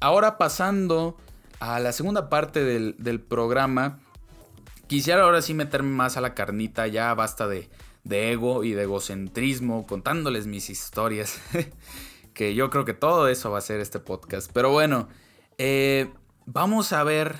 ahora 0.00 0.38
pasando 0.38 1.16
a 1.60 1.80
la 1.80 1.92
segunda 1.92 2.28
parte 2.28 2.64
del, 2.64 2.96
del, 2.98 3.20
programa, 3.20 4.00
quisiera 4.86 5.22
ahora 5.22 5.42
sí 5.42 5.54
meterme 5.54 5.90
más 5.90 6.16
a 6.16 6.20
la 6.20 6.34
carnita, 6.34 6.86
ya 6.86 7.12
basta 7.14 7.48
de, 7.48 7.68
de 8.04 8.32
ego 8.32 8.64
y 8.64 8.72
de 8.72 8.82
egocentrismo, 8.82 9.86
contándoles 9.86 10.46
mis 10.46 10.70
historias, 10.70 11.40
que 12.34 12.54
yo 12.54 12.70
creo 12.70 12.84
que 12.84 12.94
todo 12.94 13.28
eso 13.28 13.50
va 13.50 13.58
a 13.58 13.62
ser 13.62 13.80
este 13.80 13.98
podcast. 13.98 14.50
Pero 14.52 14.70
bueno, 14.70 15.08
eh, 15.58 16.10
vamos 16.44 16.92
a 16.92 17.02
ver 17.02 17.36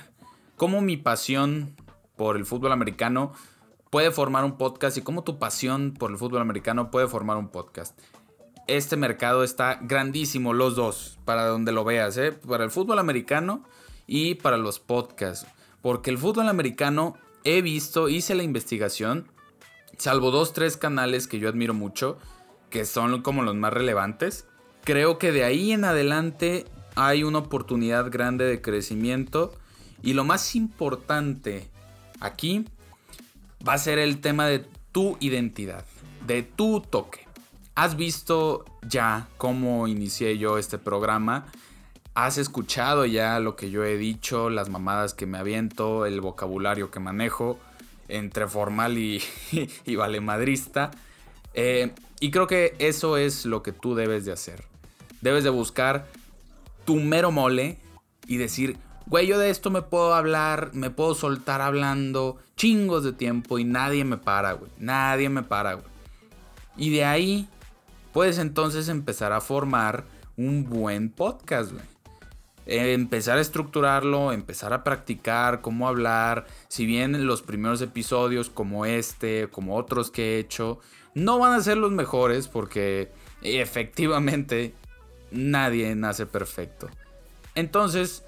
cómo 0.56 0.80
mi 0.80 0.96
pasión 0.96 1.76
por 2.16 2.36
el 2.36 2.46
fútbol 2.46 2.72
americano 2.72 3.32
puede 3.90 4.10
formar 4.10 4.44
un 4.44 4.56
podcast 4.56 4.96
y 4.96 5.02
cómo 5.02 5.22
tu 5.22 5.38
pasión 5.38 5.94
por 5.94 6.10
el 6.10 6.16
fútbol 6.16 6.40
americano 6.40 6.90
puede 6.90 7.06
formar 7.06 7.36
un 7.36 7.48
podcast. 7.48 7.98
Este 8.66 8.96
mercado 8.96 9.44
está 9.44 9.78
grandísimo, 9.80 10.52
los 10.52 10.74
dos, 10.74 11.18
para 11.24 11.46
donde 11.46 11.70
lo 11.70 11.84
veas, 11.84 12.16
¿eh? 12.16 12.32
para 12.32 12.64
el 12.64 12.70
fútbol 12.70 12.98
americano 12.98 13.62
y 14.06 14.36
para 14.36 14.56
los 14.56 14.78
podcasts. 14.78 15.46
Porque 15.82 16.10
el 16.10 16.18
fútbol 16.18 16.48
americano 16.48 17.16
he 17.44 17.62
visto, 17.62 18.08
hice 18.08 18.34
la 18.34 18.42
investigación, 18.42 19.26
salvo 19.98 20.30
dos, 20.30 20.52
tres 20.52 20.76
canales 20.76 21.26
que 21.26 21.38
yo 21.38 21.48
admiro 21.48 21.74
mucho, 21.74 22.18
que 22.70 22.84
son 22.84 23.22
como 23.22 23.42
los 23.42 23.54
más 23.54 23.72
relevantes. 23.72 24.46
Creo 24.84 25.18
que 25.18 25.32
de 25.32 25.44
ahí 25.44 25.72
en 25.72 25.84
adelante 25.84 26.66
hay 26.94 27.22
una 27.22 27.38
oportunidad 27.38 28.10
grande 28.10 28.44
de 28.44 28.60
crecimiento. 28.60 29.54
Y 30.02 30.12
lo 30.12 30.24
más 30.24 30.54
importante 30.54 31.68
aquí 32.20 32.66
va 33.66 33.74
a 33.74 33.78
ser 33.78 33.98
el 33.98 34.20
tema 34.20 34.46
de 34.46 34.64
tu 34.92 35.16
identidad, 35.20 35.84
de 36.26 36.42
tu 36.42 36.80
toque. 36.80 37.26
¿Has 37.74 37.96
visto 37.96 38.64
ya 38.82 39.28
cómo 39.36 39.86
inicié 39.86 40.38
yo 40.38 40.58
este 40.58 40.78
programa? 40.78 41.46
¿Has 42.16 42.38
escuchado 42.38 43.04
ya 43.04 43.38
lo 43.40 43.56
que 43.56 43.70
yo 43.70 43.84
he 43.84 43.98
dicho, 43.98 44.48
las 44.48 44.70
mamadas 44.70 45.12
que 45.12 45.26
me 45.26 45.36
aviento, 45.36 46.06
el 46.06 46.22
vocabulario 46.22 46.90
que 46.90 46.98
manejo 46.98 47.58
entre 48.08 48.48
formal 48.48 48.96
y, 48.96 49.22
y 49.84 49.96
valemadrista? 49.96 50.92
Eh, 51.52 51.92
y 52.18 52.30
creo 52.30 52.46
que 52.46 52.74
eso 52.78 53.18
es 53.18 53.44
lo 53.44 53.62
que 53.62 53.72
tú 53.72 53.94
debes 53.94 54.24
de 54.24 54.32
hacer. 54.32 54.64
Debes 55.20 55.44
de 55.44 55.50
buscar 55.50 56.06
tu 56.86 56.96
mero 56.96 57.32
mole 57.32 57.78
y 58.26 58.38
decir, 58.38 58.78
Güey, 59.04 59.26
yo 59.26 59.38
de 59.38 59.50
esto 59.50 59.68
me 59.68 59.82
puedo 59.82 60.14
hablar, 60.14 60.70
me 60.72 60.88
puedo 60.88 61.14
soltar 61.14 61.60
hablando 61.60 62.38
chingos 62.56 63.04
de 63.04 63.12
tiempo 63.12 63.58
y 63.58 63.64
nadie 63.64 64.06
me 64.06 64.16
para, 64.16 64.52
güey. 64.52 64.70
Nadie 64.78 65.28
me 65.28 65.42
para, 65.42 65.74
güey. 65.74 65.86
Y 66.78 66.88
de 66.88 67.04
ahí 67.04 67.46
puedes 68.14 68.38
entonces 68.38 68.88
empezar 68.88 69.34
a 69.34 69.42
formar 69.42 70.04
un 70.38 70.64
buen 70.64 71.10
podcast, 71.10 71.72
güey. 71.72 71.95
Eh, 72.66 72.94
empezar 72.94 73.38
a 73.38 73.40
estructurarlo, 73.40 74.32
empezar 74.32 74.72
a 74.72 74.82
practicar 74.82 75.60
cómo 75.60 75.86
hablar. 75.86 76.46
Si 76.68 76.84
bien 76.84 77.26
los 77.26 77.42
primeros 77.42 77.80
episodios 77.80 78.50
como 78.50 78.84
este, 78.86 79.48
como 79.48 79.76
otros 79.76 80.10
que 80.10 80.34
he 80.34 80.38
hecho, 80.40 80.80
no 81.14 81.38
van 81.38 81.52
a 81.52 81.62
ser 81.62 81.76
los 81.76 81.92
mejores 81.92 82.48
porque 82.48 83.10
efectivamente 83.42 84.74
nadie 85.30 85.94
nace 85.94 86.26
perfecto. 86.26 86.88
Entonces, 87.54 88.24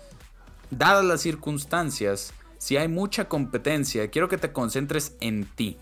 dadas 0.71 1.05
las 1.05 1.21
circunstancias, 1.21 2.33
si 2.59 2.77
hay 2.77 2.89
mucha 2.89 3.29
competencia, 3.29 4.09
quiero 4.09 4.29
que 4.29 4.39
te 4.39 4.53
concentres 4.53 5.17
en 5.21 5.45
ti. 5.45 5.77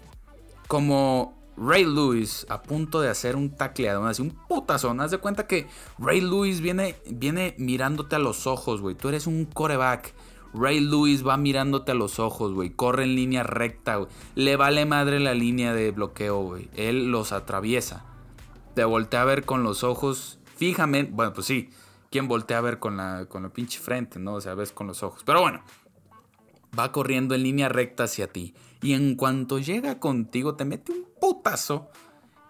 Como 0.67 1.37
Ray 1.57 1.85
Lewis 1.85 2.47
a 2.49 2.63
punto 2.63 3.01
de 3.01 3.09
hacer 3.09 3.37
un 3.37 3.51
tacleado, 3.51 4.05
así 4.07 4.23
un 4.23 4.31
putazón. 4.31 5.01
Haz 5.01 5.11
de 5.11 5.19
cuenta 5.19 5.47
que 5.47 5.67
Ray 5.99 6.21
Lewis 6.21 6.61
viene, 6.61 6.97
viene 7.09 7.55
mirándote 7.59 8.17
a 8.17 8.19
los 8.19 8.47
ojos, 8.47 8.81
güey. 8.81 8.95
Tú 8.95 9.09
eres 9.09 9.27
un 9.27 9.45
coreback. 9.45 10.15
Ray 10.55 10.81
Lewis 10.81 11.27
va 11.27 11.37
mirándote 11.37 11.93
a 11.93 11.95
los 11.95 12.19
ojos, 12.19 12.53
güey. 12.53 12.71
Corre 12.71 13.05
en 13.05 13.15
línea 13.15 13.43
recta, 13.43 13.97
güey. 13.97 14.09
Le 14.35 14.57
vale 14.57 14.87
madre 14.87 15.21
la 15.21 15.35
línea 15.35 15.75
de 15.75 15.91
bloqueo, 15.91 16.43
güey. 16.43 16.69
Él 16.75 17.11
los 17.11 17.33
atraviesa. 17.33 18.05
Te 18.75 18.85
voltea 18.85 19.23
a 19.23 19.27
ver 19.27 19.45
con 19.45 19.63
los 19.63 19.85
ojos 19.85 20.39
fijamente. 20.57 21.13
Bueno, 21.13 21.33
pues 21.33 21.47
sí 21.47 21.71
quien 22.11 22.29
voltea 22.29 22.59
a 22.59 22.63
ver 22.63 22.79
con 22.79 22.97
la, 22.97 23.27
con 23.29 23.43
la 23.43 23.51
pinche 23.51 23.79
frente, 23.79 24.19
¿no? 24.19 24.35
O 24.35 24.41
sea, 24.41 24.55
ves 24.55 24.73
con 24.73 24.87
los 24.87 25.03
ojos. 25.03 25.23
Pero 25.25 25.41
bueno, 25.41 25.63
va 26.79 26.93
corriendo 26.93 27.35
en 27.35 27.43
línea 27.43 27.69
recta 27.69 28.05
hacia 28.05 28.27
ti. 28.29 28.55
Y 28.87 28.95
en 28.95 29.17
cuanto 29.17 29.59
llega 29.59 29.99
contigo, 29.99 30.55
te 30.55 30.65
mete 30.65 30.93
un 30.93 31.09
putazo 31.21 31.91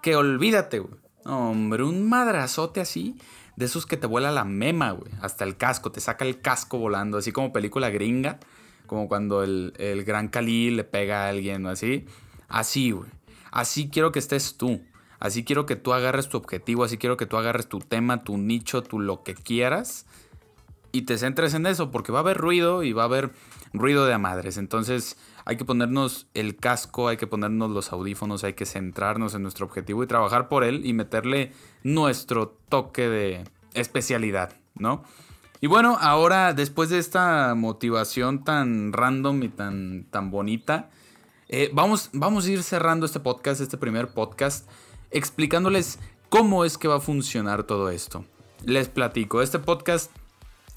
que 0.03 0.17
olvídate, 0.17 0.81
güey. 0.81 1.01
Hombre, 1.25 1.83
un 1.83 2.07
madrazote 2.07 2.83
así, 2.83 3.17
de 3.57 3.65
esos 3.65 3.87
que 3.87 3.97
te 3.97 4.07
vuela 4.07 4.31
la 4.31 4.45
mema, 4.45 4.91
güey. 4.91 5.11
Hasta 5.23 5.45
el 5.45 5.57
casco, 5.57 5.93
te 5.93 6.01
saca 6.03 6.27
el 6.27 6.43
casco 6.43 6.77
volando, 6.77 7.17
así 7.17 7.33
como 7.33 7.55
película 7.55 7.89
gringa. 7.89 8.39
Como 8.85 9.09
cuando 9.09 9.43
el, 9.43 9.73
el 9.79 10.05
gran 10.05 10.29
Cali 10.29 10.71
le 10.73 10.85
pega 10.85 11.25
a 11.25 11.31
alguien 11.31 11.65
o 11.65 11.71
así. 11.71 12.05
Así, 12.49 12.91
güey. 12.91 13.09
Así 13.51 13.89
quiero 13.89 14.13
que 14.13 14.19
estés 14.19 14.59
tú. 14.59 14.83
Así 15.19 15.43
quiero 15.43 15.65
que 15.65 15.77
tú 15.77 15.95
agarres 15.95 16.29
tu 16.29 16.37
objetivo, 16.37 16.85
así 16.85 16.99
quiero 16.99 17.17
que 17.17 17.25
tú 17.25 17.39
agarres 17.39 17.67
tu 17.67 17.79
tema, 17.79 18.25
tu 18.25 18.37
nicho, 18.37 18.83
tu 18.83 19.01
lo 19.01 19.23
que 19.23 19.35
quieras 19.35 20.05
y 20.97 21.03
te 21.03 21.19
centres 21.19 21.53
en 21.53 21.67
eso, 21.67 21.91
porque 21.91 22.11
va 22.11 22.21
a 22.21 22.23
haber 22.23 22.39
ruido 22.39 22.83
y 22.83 22.93
va 22.93 23.03
a 23.03 23.07
haber 23.07 23.33
ruido 23.75 24.07
de 24.07 24.15
a 24.15 24.19
madres. 24.19 24.57
Entonces 24.57 25.17
hay 25.47 25.57
que 25.57 25.65
ponernos 25.65 26.27
el 26.35 26.57
casco, 26.57 27.07
hay 27.07 27.17
que 27.17 27.29
ponernos 27.29 27.71
los 27.71 27.93
audífonos, 27.93 28.43
hay 28.43 28.55
que 28.55 28.67
centrarnos 28.67 29.33
en 29.35 29.43
nuestro 29.43 29.65
objetivo 29.65 30.03
y 30.03 30.09
trabajar 30.09 30.49
por 30.49 30.65
él 30.65 30.85
y 30.85 30.93
meterle 30.93 31.53
nuestro 31.85 32.49
toque 32.69 33.09
de 33.09 33.45
especialidad, 33.73 34.57
¿no? 34.75 35.05
Y 35.61 35.69
bueno, 35.69 35.99
ahora 36.01 36.53
después 36.53 36.91
de 36.91 36.99
esta 36.99 37.55
motivación 37.55 38.43
tan 38.43 38.93
random 38.93 39.45
y 39.45 39.49
tan, 39.49 40.07
tan 40.11 40.33
bonita, 40.33 40.91
eh, 41.49 41.71
vamos, 41.73 42.11
vamos 42.13 42.45
a 42.47 42.51
ir 42.51 42.65
cerrando 42.65 43.07
este 43.07 43.21
podcast, 43.21 43.61
este 43.61 43.79
primer 43.79 44.09
podcast 44.09 44.69
explicándoles 45.13 46.01
cómo 46.29 46.65
es 46.65 46.77
que 46.77 46.89
va 46.89 46.97
a 46.97 47.01
funcionar 47.01 47.63
todo 47.63 47.91
esto. 47.91 48.25
Les 48.65 48.89
platico, 48.89 49.41
este 49.41 49.61
podcast 49.61 50.11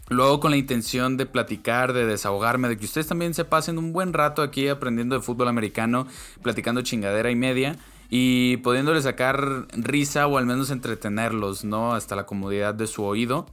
lo 0.10 0.26
hago 0.26 0.40
con 0.40 0.52
la 0.52 0.58
intención 0.58 1.18
de 1.18 1.26
platicar, 1.26 1.94
de 1.94 2.06
desahogarme, 2.06 2.68
de 2.68 2.78
que 2.78 2.86
ustedes 2.86 3.08
también 3.08 3.34
se 3.34 3.46
pasen 3.46 3.78
un 3.78 3.94
buen 3.94 4.14
rato 4.14 4.42
aquí 4.42 4.68
aprendiendo 4.68 5.16
de 5.16 5.22
fútbol 5.22 5.48
americano, 5.48 6.08
platicando 6.42 6.82
chingadera 6.82 7.32
y 7.32 7.36
media 7.36 7.78
y 8.10 8.58
pudiéndoles 8.58 9.04
sacar 9.04 9.68
risa 9.72 10.28
o 10.28 10.38
al 10.38 10.46
menos 10.46 10.72
entretenerlos, 10.72 11.64
¿no? 11.64 11.94
Hasta 11.94 12.16
la 12.16 12.26
comodidad 12.26 12.74
de 12.74 12.88
su 12.88 13.04
oído. 13.04 13.46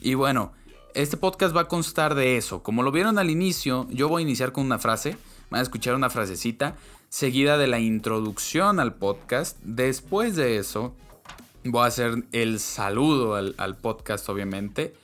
Y 0.00 0.14
bueno, 0.14 0.52
este 0.94 1.16
podcast 1.16 1.54
va 1.54 1.62
a 1.62 1.68
constar 1.68 2.14
de 2.14 2.36
eso. 2.36 2.62
Como 2.62 2.82
lo 2.82 2.92
vieron 2.92 3.18
al 3.18 3.30
inicio, 3.30 3.86
yo 3.90 4.08
voy 4.08 4.22
a 4.22 4.26
iniciar 4.26 4.52
con 4.52 4.64
una 4.64 4.78
frase, 4.78 5.16
van 5.50 5.60
a 5.60 5.62
escuchar 5.62 5.94
una 5.94 6.10
frasecita 6.10 6.76
seguida 7.10 7.58
de 7.58 7.66
la 7.66 7.78
introducción 7.78 8.80
al 8.80 8.94
podcast. 8.94 9.58
Después 9.62 10.34
de 10.36 10.56
eso, 10.56 10.94
voy 11.64 11.82
a 11.82 11.86
hacer 11.86 12.24
el 12.32 12.58
saludo 12.58 13.34
al, 13.34 13.76
podcast, 13.76 14.28
obviamente. 14.28 14.94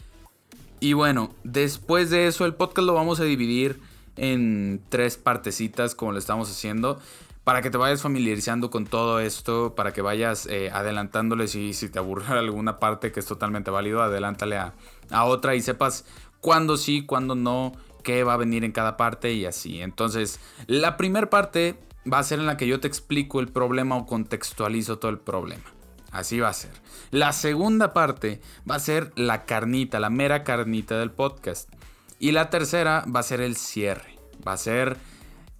Y 0.80 0.92
bueno, 0.92 1.30
después 1.42 2.10
de 2.10 2.26
eso, 2.26 2.44
el 2.44 2.54
podcast 2.54 2.86
lo 2.86 2.94
vamos 2.94 3.20
a 3.20 3.24
dividir 3.24 3.80
en 4.16 4.82
tres 4.88 5.16
partecitas, 5.16 5.94
como 5.94 6.12
lo 6.12 6.18
estamos 6.18 6.50
haciendo. 6.50 6.98
Para 7.44 7.62
que 7.62 7.70
te 7.70 7.78
vayas 7.78 8.02
familiarizando 8.02 8.70
con 8.70 8.86
todo 8.86 9.20
esto, 9.20 9.74
para 9.76 9.92
que 9.92 10.02
vayas 10.02 10.46
eh, 10.46 10.70
adelantándole 10.72 11.46
si, 11.46 11.72
te 11.88 11.98
aburre 11.98 12.26
alguna 12.38 12.78
parte 12.78 13.12
que 13.12 13.20
es 13.20 13.26
totalmente 13.26 13.70
válido, 13.70 14.02
adelántale 14.02 14.56
a, 14.56 14.74
a 15.10 15.24
otra 15.24 15.54
y 15.54 15.62
sepas 15.62 16.04
cuándo 16.40 16.76
sí, 16.76 17.06
cuándo 17.06 17.34
no, 17.34 17.72
qué 18.02 18.24
va 18.24 18.34
a 18.34 18.36
venir 18.36 18.64
en 18.64 18.72
cada 18.72 18.96
parte 18.96 19.32
y 19.32 19.46
así. 19.46 19.80
Entonces, 19.80 20.40
la 20.66 20.96
primera 20.96 21.30
parte 21.30 21.78
va 22.12 22.18
a 22.18 22.22
ser 22.22 22.38
en 22.38 22.46
la 22.46 22.56
que 22.56 22.66
yo 22.66 22.80
te 22.80 22.88
explico 22.88 23.40
el 23.40 23.48
problema 23.48 23.96
o 23.96 24.06
contextualizo 24.06 24.98
todo 24.98 25.10
el 25.10 25.18
problema. 25.18 25.75
Así 26.16 26.40
va 26.40 26.48
a 26.48 26.54
ser. 26.54 26.70
La 27.10 27.34
segunda 27.34 27.92
parte 27.92 28.40
va 28.68 28.76
a 28.76 28.80
ser 28.80 29.12
la 29.16 29.44
carnita, 29.44 30.00
la 30.00 30.08
mera 30.08 30.44
carnita 30.44 30.98
del 30.98 31.10
podcast. 31.10 31.70
Y 32.18 32.32
la 32.32 32.48
tercera 32.48 33.04
va 33.14 33.20
a 33.20 33.22
ser 33.22 33.42
el 33.42 33.54
cierre. 33.54 34.18
Va 34.46 34.52
a 34.52 34.56
ser 34.56 34.96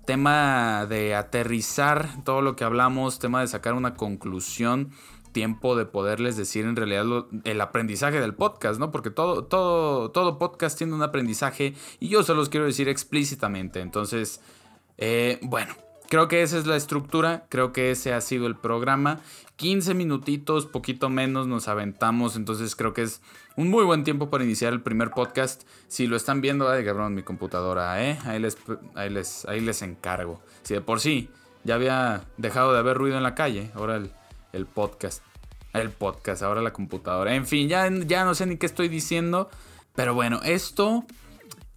tema 0.06 0.86
de 0.86 1.14
aterrizar 1.14 2.08
todo 2.24 2.40
lo 2.40 2.56
que 2.56 2.64
hablamos, 2.64 3.18
tema 3.18 3.42
de 3.42 3.48
sacar 3.48 3.74
una 3.74 3.94
conclusión, 3.94 4.92
tiempo 5.32 5.76
de 5.76 5.84
poderles 5.84 6.38
decir 6.38 6.64
en 6.64 6.76
realidad 6.76 7.26
el 7.44 7.60
aprendizaje 7.60 8.18
del 8.18 8.34
podcast, 8.34 8.80
¿no? 8.80 8.90
Porque 8.90 9.10
todo, 9.10 9.44
todo, 9.44 10.10
todo 10.10 10.38
podcast 10.38 10.78
tiene 10.78 10.94
un 10.94 11.02
aprendizaje 11.02 11.74
y 12.00 12.08
yo 12.08 12.22
se 12.22 12.32
los 12.32 12.48
quiero 12.48 12.64
decir 12.64 12.88
explícitamente. 12.88 13.80
Entonces, 13.80 14.40
eh, 14.96 15.38
bueno, 15.42 15.74
creo 16.08 16.28
que 16.28 16.42
esa 16.42 16.58
es 16.58 16.66
la 16.66 16.76
estructura, 16.76 17.46
creo 17.48 17.72
que 17.72 17.90
ese 17.90 18.12
ha 18.12 18.20
sido 18.20 18.46
el 18.46 18.56
programa. 18.56 19.20
15 19.56 19.94
minutitos, 19.94 20.66
poquito 20.66 21.08
menos 21.08 21.46
nos 21.46 21.68
aventamos, 21.68 22.36
entonces 22.36 22.76
creo 22.76 22.92
que 22.92 23.02
es 23.02 23.22
un 23.56 23.70
muy 23.70 23.84
buen 23.84 24.04
tiempo 24.04 24.28
para 24.28 24.44
iniciar 24.44 24.72
el 24.72 24.82
primer 24.82 25.10
podcast. 25.10 25.62
Si 25.88 26.06
lo 26.06 26.16
están 26.16 26.40
viendo, 26.40 26.68
ay 26.68 26.84
cabrón, 26.84 27.14
mi 27.14 27.22
computadora, 27.22 28.04
¿eh? 28.04 28.18
Ahí 28.24 28.38
les, 28.38 28.58
ahí 28.94 29.08
les, 29.08 29.46
ahí 29.46 29.60
les 29.60 29.80
encargo. 29.82 30.42
Si 30.62 30.74
de 30.74 30.80
por 30.80 31.00
sí 31.00 31.30
ya 31.64 31.74
había 31.74 32.24
dejado 32.36 32.72
de 32.72 32.78
haber 32.78 32.96
ruido 32.96 33.16
en 33.16 33.22
la 33.22 33.34
calle, 33.34 33.70
ahora 33.74 33.96
el, 33.96 34.10
el 34.52 34.66
podcast. 34.66 35.22
El 35.72 35.90
podcast, 35.90 36.42
ahora 36.42 36.62
la 36.62 36.72
computadora. 36.72 37.34
En 37.34 37.46
fin, 37.46 37.68
ya, 37.68 37.90
ya 37.90 38.24
no 38.24 38.34
sé 38.34 38.46
ni 38.46 38.56
qué 38.56 38.66
estoy 38.66 38.88
diciendo. 38.88 39.50
Pero 39.94 40.14
bueno, 40.14 40.40
esto 40.44 41.04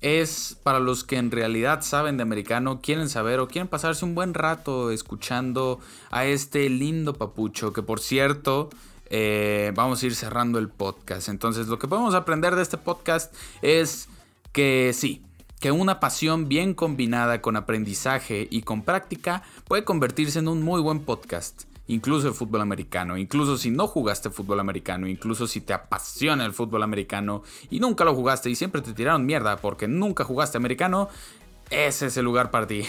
es 0.02 0.58
para 0.64 0.80
los 0.80 1.04
que 1.04 1.18
en 1.18 1.32
realidad 1.32 1.82
saben 1.82 2.18
de 2.18 2.24
americano, 2.24 2.80
quieren 2.82 3.10
saber 3.10 3.40
o 3.40 3.48
quieren 3.48 3.68
pasarse 3.68 4.06
un 4.06 4.16
buen 4.16 4.34
rato 4.34 4.92
escuchando 4.92 5.80
a 6.10 6.26
este 6.26 6.70
lindo 6.70 7.14
papucho, 7.14 7.74
que 7.74 7.82
por 7.82 8.00
cierto, 8.00 8.70
eh, 9.10 9.72
vamos 9.76 10.02
a 10.02 10.06
ir 10.06 10.16
cerrando 10.16 10.60
el 10.60 10.70
podcast. 10.70 11.30
Entonces, 11.30 11.68
lo 11.68 11.80
que 11.80 11.88
podemos 11.88 12.16
aprender 12.16 12.56
de 12.56 12.62
este 12.62 12.78
podcast 12.78 13.34
es 13.62 14.08
que 14.54 14.92
sí, 14.94 15.24
que 15.60 15.72
una 15.72 16.00
pasión 16.00 16.48
bien 16.48 16.74
combinada 16.74 17.42
con 17.42 17.56
aprendizaje 17.58 18.48
y 18.50 18.62
con 18.62 18.84
práctica 18.84 19.44
puede 19.68 19.84
convertirse 19.84 20.40
en 20.40 20.48
un 20.48 20.64
muy 20.64 20.82
buen 20.82 21.00
podcast 21.00 21.69
incluso 21.90 22.28
el 22.28 22.34
fútbol 22.34 22.62
americano, 22.62 23.18
incluso 23.18 23.58
si 23.58 23.72
no 23.72 23.88
jugaste 23.88 24.30
fútbol 24.30 24.60
americano, 24.60 25.08
incluso 25.08 25.48
si 25.48 25.60
te 25.60 25.74
apasiona 25.74 26.46
el 26.46 26.54
fútbol 26.54 26.84
americano 26.84 27.44
y 27.70 27.80
nunca 27.80 28.06
lo 28.06 28.14
jugaste 28.14 28.50
y 28.50 28.56
siempre 28.56 28.82
te 28.82 28.94
tiraron 28.94 29.26
mierda 29.26 29.58
porque 29.58 29.88
nunca 29.88 30.24
jugaste 30.24 30.58
americano, 30.58 31.10
ese 31.72 32.06
es 32.06 32.18
el 32.18 32.26
lugar 32.26 32.52
para 32.52 32.68
ti. 32.68 32.84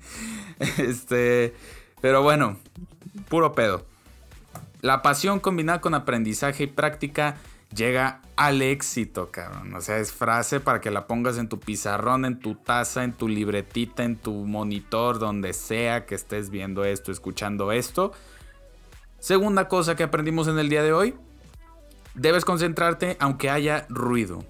este, 0.78 1.54
pero 2.02 2.22
bueno, 2.22 2.58
puro 3.28 3.52
pedo. 3.52 3.86
La 4.82 5.00
pasión 5.00 5.40
combinada 5.40 5.80
con 5.80 5.94
aprendizaje 5.94 6.64
y 6.64 6.66
práctica 6.68 7.36
llega 7.74 8.20
al 8.38 8.62
éxito, 8.62 9.32
cabrón. 9.32 9.74
O 9.74 9.80
sea, 9.80 9.98
es 9.98 10.12
frase 10.12 10.60
para 10.60 10.80
que 10.80 10.92
la 10.92 11.08
pongas 11.08 11.38
en 11.38 11.48
tu 11.48 11.58
pizarrón, 11.58 12.24
en 12.24 12.38
tu 12.38 12.54
taza, 12.54 13.02
en 13.02 13.12
tu 13.12 13.26
libretita, 13.26 14.04
en 14.04 14.14
tu 14.14 14.32
monitor, 14.32 15.18
donde 15.18 15.52
sea 15.52 16.06
que 16.06 16.14
estés 16.14 16.48
viendo 16.48 16.84
esto, 16.84 17.10
escuchando 17.10 17.72
esto. 17.72 18.12
Segunda 19.18 19.66
cosa 19.66 19.96
que 19.96 20.04
aprendimos 20.04 20.46
en 20.46 20.60
el 20.60 20.68
día 20.68 20.84
de 20.84 20.92
hoy. 20.92 21.16
Debes 22.14 22.44
concentrarte 22.44 23.16
aunque 23.18 23.50
haya 23.50 23.86
ruido. 23.88 24.44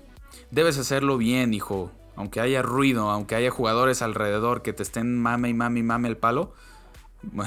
Debes 0.50 0.76
hacerlo 0.76 1.16
bien, 1.16 1.54
hijo. 1.54 1.90
Aunque 2.14 2.42
haya 2.42 2.60
ruido, 2.60 3.08
aunque 3.08 3.36
haya 3.36 3.50
jugadores 3.50 4.02
alrededor 4.02 4.60
que 4.60 4.74
te 4.74 4.82
estén 4.82 5.18
mame 5.18 5.48
y 5.48 5.54
mame 5.54 5.80
y 5.80 5.82
mame 5.82 6.08
el 6.08 6.18
palo. 6.18 6.52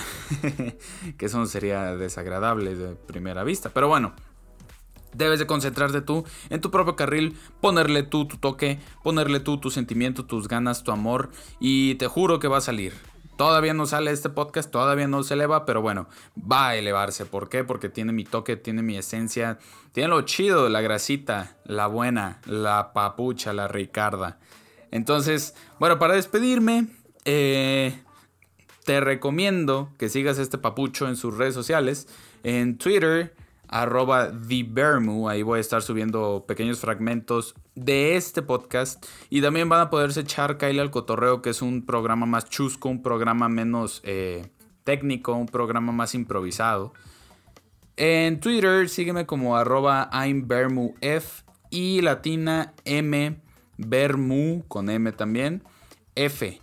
que 1.19 1.25
eso 1.27 1.37
no 1.37 1.45
sería 1.45 1.95
desagradable 1.97 2.73
de 2.73 2.95
primera 2.95 3.43
vista. 3.43 3.69
Pero 3.69 3.87
bueno, 3.87 4.15
Debes 5.13 5.39
de 5.39 5.47
concentrarte 5.47 6.01
tú 6.01 6.23
en 6.49 6.61
tu 6.61 6.71
propio 6.71 6.95
carril, 6.95 7.37
ponerle 7.59 8.03
tú 8.03 8.25
tu 8.25 8.37
toque, 8.37 8.79
ponerle 9.03 9.39
tú 9.39 9.57
tu 9.57 9.69
sentimiento, 9.69 10.25
tus 10.25 10.47
ganas, 10.47 10.83
tu 10.83 10.91
amor 10.91 11.31
y 11.59 11.95
te 11.95 12.07
juro 12.07 12.39
que 12.39 12.47
va 12.47 12.57
a 12.57 12.61
salir. 12.61 12.93
Todavía 13.37 13.73
no 13.73 13.87
sale 13.87 14.11
este 14.11 14.29
podcast, 14.29 14.69
todavía 14.69 15.07
no 15.07 15.23
se 15.23 15.33
eleva, 15.33 15.65
pero 15.65 15.81
bueno, 15.81 16.07
va 16.39 16.69
a 16.69 16.75
elevarse. 16.75 17.25
¿Por 17.25 17.49
qué? 17.49 17.63
Porque 17.63 17.89
tiene 17.89 18.11
mi 18.11 18.23
toque, 18.23 18.55
tiene 18.55 18.83
mi 18.83 18.97
esencia, 18.97 19.57
tiene 19.93 20.09
lo 20.09 20.21
chido, 20.21 20.69
la 20.69 20.81
grasita, 20.81 21.57
la 21.65 21.87
buena, 21.87 22.39
la 22.45 22.93
papucha, 22.93 23.51
la 23.51 23.67
ricarda. 23.67 24.37
Entonces, 24.91 25.55
bueno, 25.79 25.97
para 25.97 26.13
despedirme, 26.13 26.87
eh, 27.25 27.99
te 28.85 28.99
recomiendo 28.99 29.89
que 29.97 30.09
sigas 30.09 30.37
este 30.37 30.57
papucho 30.57 31.07
en 31.07 31.15
sus 31.15 31.35
redes 31.35 31.53
sociales. 31.53 32.07
En 32.43 32.77
Twitter 32.77 33.33
arroba 33.71 34.31
TheBermu. 34.31 35.27
Ahí 35.27 35.41
voy 35.41 35.57
a 35.57 35.61
estar 35.61 35.81
subiendo 35.81 36.45
pequeños 36.47 36.79
fragmentos 36.79 37.55
de 37.73 38.15
este 38.15 38.43
podcast. 38.43 39.03
Y 39.29 39.41
también 39.41 39.69
van 39.69 39.79
a 39.79 39.89
poderse 39.89 40.19
echar 40.19 40.57
Kyle 40.57 40.79
al 40.79 40.91
cotorreo, 40.91 41.41
que 41.41 41.49
es 41.49 41.63
un 41.63 41.85
programa 41.85 42.27
más 42.27 42.47
chusco, 42.49 42.89
un 42.89 43.01
programa 43.01 43.49
menos 43.49 44.01
eh, 44.03 44.45
técnico, 44.83 45.33
un 45.33 45.47
programa 45.47 45.91
más 45.91 46.13
improvisado. 46.13 46.93
En 47.97 48.39
Twitter 48.39 48.89
sígueme 48.89 49.25
como 49.25 49.55
arroba 49.55 50.09
I'mBermuF 50.13 51.43
y 51.69 52.01
latina 52.01 52.73
M 52.85 53.39
Bermu 53.77 54.63
con 54.67 54.89
M 54.89 55.11
también 55.13 55.63
F. 56.15 56.61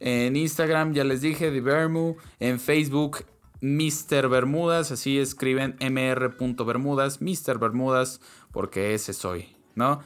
En 0.00 0.36
Instagram 0.36 0.92
ya 0.94 1.04
les 1.04 1.20
dije 1.20 1.50
TheBermu. 1.50 2.16
En 2.38 2.60
Facebook 2.60 3.24
Mr. 3.60 4.28
Bermudas, 4.28 4.92
así 4.92 5.18
escriben 5.18 5.76
mr.bermudas, 5.80 7.20
Mr. 7.20 7.58
Bermudas, 7.58 8.20
porque 8.52 8.94
ese 8.94 9.12
soy, 9.12 9.48
¿no? 9.74 10.00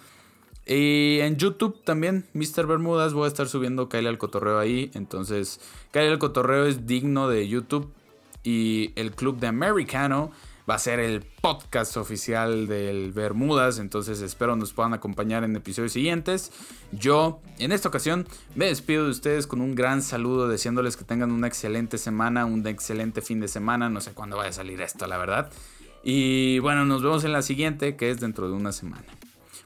Y 0.64 1.18
en 1.20 1.36
YouTube 1.36 1.82
también, 1.84 2.26
Mr. 2.34 2.66
Bermudas, 2.66 3.14
voy 3.14 3.24
a 3.24 3.28
estar 3.28 3.48
subiendo 3.48 3.88
Kyle 3.88 4.06
al 4.06 4.18
Cotorreo 4.18 4.58
ahí. 4.58 4.90
Entonces, 4.94 5.60
Kyle 5.90 6.08
al 6.08 6.18
Cotorreo 6.18 6.66
es 6.66 6.86
digno 6.86 7.28
de 7.28 7.48
YouTube. 7.48 7.92
Y 8.44 8.92
el 8.96 9.12
Club 9.12 9.38
de 9.38 9.46
Americano 9.48 10.32
va 10.68 10.74
a 10.74 10.78
ser 10.78 11.00
el 11.00 11.22
podcast 11.40 11.96
oficial 11.96 12.66
del 12.66 13.12
Bermudas. 13.12 13.78
Entonces 13.78 14.20
espero 14.20 14.56
nos 14.56 14.72
puedan 14.72 14.94
acompañar 14.94 15.44
en 15.44 15.56
episodios 15.56 15.92
siguientes. 15.92 16.52
Yo 16.92 17.40
en 17.58 17.72
esta 17.72 17.88
ocasión 17.88 18.26
me 18.54 18.66
despido 18.66 19.04
de 19.04 19.10
ustedes 19.10 19.46
con 19.46 19.60
un 19.60 19.74
gran 19.74 20.02
saludo 20.02 20.48
deseándoles 20.48 20.96
que 20.96 21.04
tengan 21.04 21.32
una 21.32 21.46
excelente 21.46 21.98
semana, 21.98 22.44
un 22.44 22.66
excelente 22.66 23.22
fin 23.22 23.40
de 23.40 23.48
semana. 23.48 23.88
No 23.88 24.00
sé 24.00 24.12
cuándo 24.12 24.36
vaya 24.36 24.50
a 24.50 24.54
salir 24.54 24.80
esto, 24.80 25.06
la 25.06 25.18
verdad. 25.18 25.50
Y 26.04 26.58
bueno, 26.60 26.84
nos 26.84 27.02
vemos 27.02 27.24
en 27.24 27.32
la 27.32 27.42
siguiente 27.42 27.96
que 27.96 28.10
es 28.10 28.20
dentro 28.20 28.48
de 28.48 28.54
una 28.54 28.72
semana. 28.72 29.06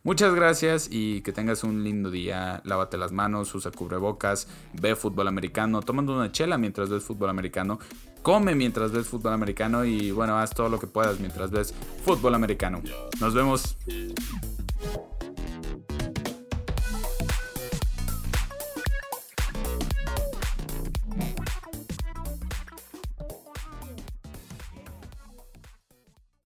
Muchas 0.07 0.33
gracias 0.37 0.89
y 0.89 1.21
que 1.23 1.33
tengas 1.33 1.65
un 1.65 1.83
lindo 1.83 2.13
día. 2.13 2.61
Lávate 2.65 2.97
las 2.97 3.11
manos, 3.11 3.53
usa 3.57 3.73
cubrebocas, 3.73 4.47
ve 4.73 4.95
fútbol 4.95 5.27
americano, 5.27 5.83
tomando 5.83 6.15
una 6.15 6.31
chela 6.31 6.59
mientras 6.59 6.89
ves 6.89 7.03
fútbol 7.03 7.29
americano, 7.29 7.81
come 8.27 8.57
mientras 8.57 8.91
ves 8.91 9.07
fútbol 9.07 9.35
americano 9.35 9.85
y 9.85 10.11
bueno, 10.11 10.37
haz 10.37 10.51
todo 10.51 10.69
lo 10.69 10.81
que 10.81 10.89
puedas 10.89 11.21
mientras 11.21 11.53
ves 11.53 11.73
fútbol 12.05 12.35
americano. 12.35 12.83
Nos 13.21 13.35
vemos. 13.35 13.77